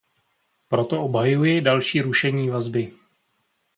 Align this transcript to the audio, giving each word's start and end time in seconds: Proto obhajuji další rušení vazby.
Proto 0.67 1.03
obhajuji 1.03 1.61
další 1.61 2.01
rušení 2.01 2.49
vazby. 2.49 2.93